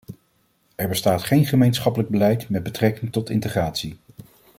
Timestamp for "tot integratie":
3.11-3.97